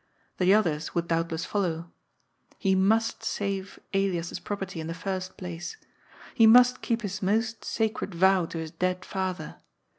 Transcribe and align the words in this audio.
The 0.37 0.51
others 0.51 0.95
would 0.95 1.07
doubtless 1.07 1.45
follow. 1.45 1.91
He 2.57 2.73
must 2.73 3.23
save 3.23 3.77
Elias's 3.93 4.39
prop 4.39 4.61
erty 4.61 4.81
in 4.81 4.87
the 4.87 4.95
first 4.95 5.37
place. 5.37 5.77
He 6.33 6.47
must 6.47 6.81
keep 6.81 7.03
his 7.03 7.21
most 7.21 7.63
sacred 7.63 8.15
vow 8.15 8.47
to 8.47 8.57
his 8.57 8.71
dead 8.71 9.05
father. 9.05 9.57